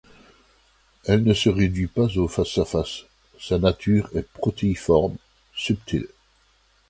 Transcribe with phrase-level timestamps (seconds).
[1.05, 3.03] Elle ne se réduit pas au face à face,
[3.39, 5.15] sa nature est protéiforme,
[5.53, 6.07] subtile.